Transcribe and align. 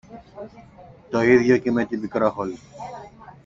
Το 1.09 1.21
ίδιο 1.21 1.57
και 1.57 1.71
με 1.71 1.85
την 1.85 2.01
Πικρόχολη. 2.01 2.57